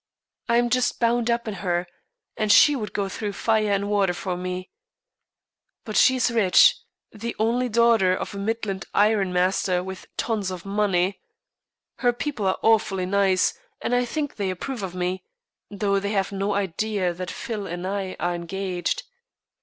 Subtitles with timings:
[0.49, 1.85] I am just bound up in her,
[2.35, 4.71] and she would go through fire and water for me.
[5.85, 6.75] But she is rich,
[7.11, 11.21] the only daughter of a Midland iron master with tons of money.
[11.97, 15.23] Her people are awfully nice, and I think they approve of me,
[15.69, 19.03] though they have no idea that Phil and I are engaged."